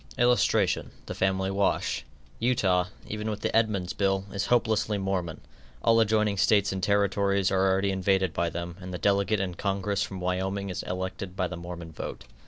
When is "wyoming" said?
10.19-10.71